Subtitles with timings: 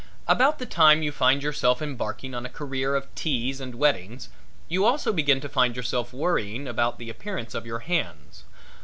[0.27, 4.29] About the time you find yourself embarking on a career of teas and weddings
[4.67, 8.43] you also begin to find yourself worrying about the appearance of your hands.